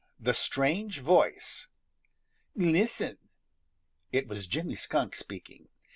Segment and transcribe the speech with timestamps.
[0.19, 1.67] THE STRANGE VOICE
[2.55, 3.19] |LISTEN!"
[4.11, 5.67] It was Jimmy Skunk speaking.